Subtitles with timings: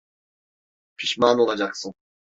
[0.97, 1.93] Pişman olacaksın.